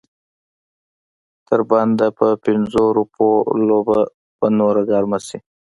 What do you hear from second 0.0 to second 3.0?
د تر بنده په پنځو